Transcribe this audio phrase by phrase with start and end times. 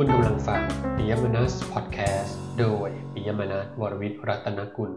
[0.00, 0.62] คุณกำลังฟัง
[0.96, 4.92] ปิยมนัสพอดแคสต์โดยปิยมนัสวรวิทย์รัตนกุล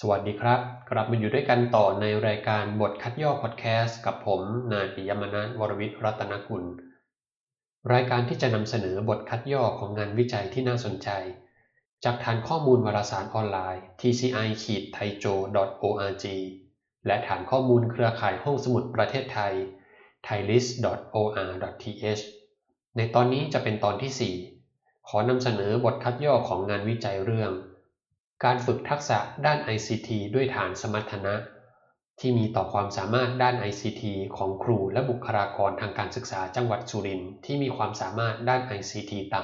[0.00, 4.40] สวัสดีครับ กลับมาอยู่ด้วยกันต่อในรายการบทคัดย่อพอดแคสต์กับผม
[4.72, 6.64] นายปิยมนัสวรวิทย์รัตนกุล
[7.92, 11.08] รายการที่จะนำเสนอบทคัดย่อของงานวิจัยที่น่าสนใจ
[12.04, 16.24] จากฐานข้อมูลวารสารออนไลน์ tci-taijo.org
[17.06, 19.54] และฐานข้อมูลเครือข่ายห้องสมุดประเทศไทย
[20.26, 22.24] thailist.or.th
[22.96, 24.34] ในตอนนี้จะเป็นตอนที่
[24.68, 27.52] 4 ขอนำเสนอบทคัดย่อของงานวิจัยเรื่อง
[28.44, 31.34] การฝึกทักษะด้าน ICT ด้วยฐานสมรรถนะ
[32.20, 34.02] ที่มีต่อความสามารถด้าน ICT
[34.36, 39.42] ของครูและบุคลากรทางการศึกษาจังหวัดสุรินทร์ที่มีความสามารถด้าน ICT ต่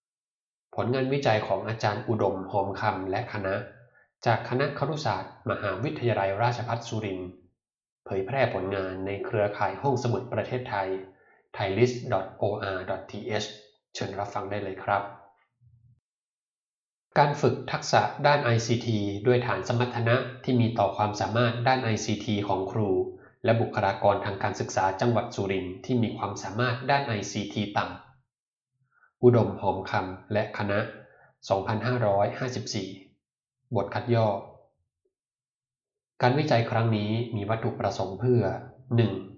[0.00, 3.54] ำผลงานวิจัยของอาจารย์อุดมหอมคำและคณะ
[4.26, 7.28] จากคณะครุศาสตร์ มหาวิทยาลัยราชภัฏสุรินทร์
[8.04, 10.88] เผยแพร่ผลงานในเครือข่ายห้องสมุดประเทศไทย
[11.56, 13.48] thailis.or.th
[13.94, 15.02] เชิญรับฟังได้เลยครับ
[17.18, 18.88] การฝึกทักษะด้าน ICT
[19.26, 22.90] ด้วยฐานสมรรถนะที่มีต่อความสามารถด้าน ICT ของครู
[23.44, 30.78] และบุคลากรทางการศึกษาจังหวัดสุรินทร์ที่มีความสามารถด้าน ICT ต่ำอุดมหอมคำและคณะ
[32.48, 34.26] 2554 บทคัดย่อ
[36.22, 38.42] การวิจัยครั้งนี้มีวัตถุประสงค์เพื่อ
[39.06, 39.37] 1.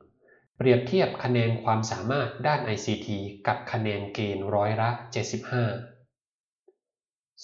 [0.63, 3.09] เปรียบเทียบคะแนนความสามารถด้าน ICT
[3.47, 5.01] กับคะแนนเกณฑ์ร้อยละ 75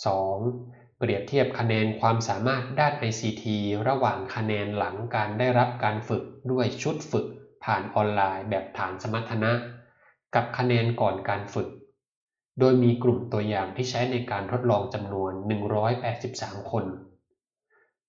[0.05, 0.99] 2.
[0.99, 3.45] เปรียบเทียบคะแนนความสามารถด้าน ICT
[3.89, 7.27] ระหว่างคะแนนหลังการได้รับการฝึกด้วยชุดฝึก
[7.65, 9.53] ผ่านออนไลน์แบบฐานสมรรถนะ
[10.35, 11.69] กับคะแนนก่อนการฝึก
[12.59, 15.33] โดยมีกลุ่มตัวอย่างที่ใช้ในการทดลองจำนวน
[16.03, 16.85] 183 คน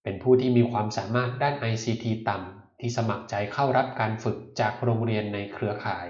[0.03, 6.07] เป็นผู้ที่มีความสามารถด้าน ICT ต่ำ ที่สมัครใจเข้ารับการฝึกจากโรงเรียนในเครือข่าย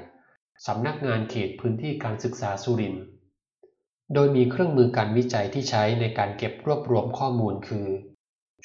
[0.65, 3.03] สำนักงานเขตพื้นที่การศึกษาสุรินทร์
[4.13, 7.87] โดยมีเครื่องมือการวิจัยที่ใช้ในการเก็บรวบรวมข้อมูลคือ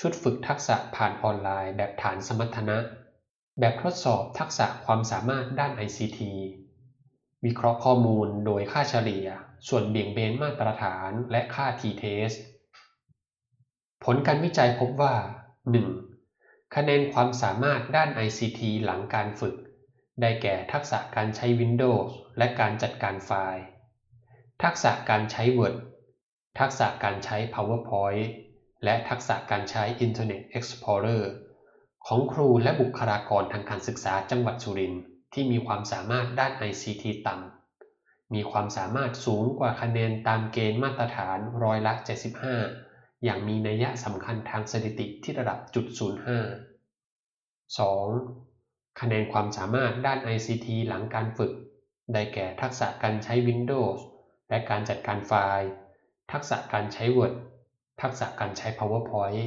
[0.00, 2.78] ชุดฝึกทักษะผ่านออนไลน์แบบฐานสมรรถนะ
[3.58, 6.20] แบบทดสอบทักษะความสามารถด้าน ICT
[7.44, 9.26] วิเคราะห์ข้อมูลโดยค่าเฉลี่ย
[9.68, 12.36] ส่วนเบี่ยงเบนมาตรฐานและค่า t-test
[14.04, 15.14] ผลการวิจัยพบว่า
[15.70, 16.11] 1.
[16.76, 19.54] คะแนนความสามารถด้าน ICT หลังการฝึก
[20.20, 23.62] ได้แก่ทักษะการใช้ Windows และการจัดการไฟล์
[24.62, 25.74] ทักษะการใช้ Word
[26.58, 28.24] ทักษะการใช้ PowerPoint
[28.84, 31.22] และทักษะการใช้ Internet Explorer
[32.06, 35.02] ของครูและบุคลากรทางการศึกษาจังหวัดสุรินทร์
[35.32, 42.91] ที่มีความสามารถด้าน ICT ต่ำ มีความสามารถสูงกว่าคะแนนตามเกณฑ์มาตรฐานร้อยละ 75
[43.24, 45.98] อย่างมีนัยสำคัญทางสถิติที่ระดับจุด05
[47.78, 49.00] 2.
[49.00, 51.52] คะแนนความสามารถด้าน ICT หลังการฝึก
[52.12, 53.98] ได้แก่ทักษะการใช้ Windows
[54.48, 55.66] และการจัดการไฟล์
[56.32, 57.34] ทักษะการใช้ Word
[58.02, 59.42] ทักษะการใช้ PowerPoint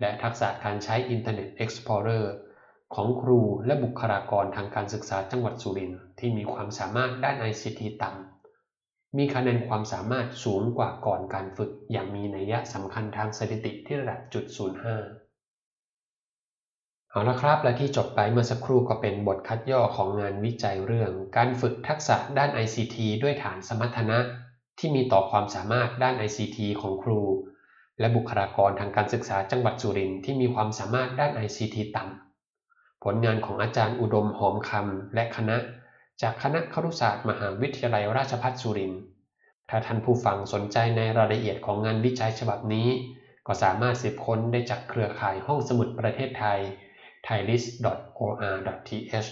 [0.00, 2.24] และทักษะการใช้ Internet Explorer
[2.94, 8.33] ของครูและบุคลากรทางการศึกษาจังหวัดสุรินทร์ที่มีความสามารถด้าน ICT ต่ำ
[9.18, 14.56] มีคะแนนความสามารถสูงกว่าก่อนการฝึกอย่างมีนัยสำคัญทางสถิติที่ระดับจุด05
[17.10, 24.18] เอาละครับและที่จบไปเมื่อสักครู่ก็เป็นบทคัดย่อของงานวิจัยเรื่อง การฝึกทักษะด้าน ICT ด้วยฐานสมรรถนะ
[24.78, 27.20] ที่มีต่อความสามารถด้าน ICT ของครู
[27.98, 35.56] และบุคลากรทางการศึกษาจังหวัดสุรินทร์ที่มีความสามารถด้าน ICT ต่ำผลงานของอาจารย์อุดมหอมคำและคณะ
[36.22, 39.02] จากคณะครุศาสตร์มหาวิทยาลัยราชภัฏสุรินทร์
[39.70, 42.88] ถ้าท่านผู้ฟังสนใจในรายละเอียดของงานวิจัยฉบับนี้
[43.46, 46.58] ก็สามารถสืบค้นได้จากเครือข่ายห้องสมุดประเทศไทย
[47.26, 49.30] thailis.or.th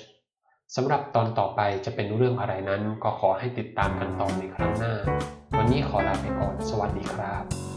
[0.77, 4.95] สำหรับตอนต่อไปจะเป็นเรื่องอะไรนั้นก็ขอให้ติดตามกันต่อในครั้งหน้า
[5.57, 7.72] วันนี้ขอลาไปก่อน สวัสดีครับ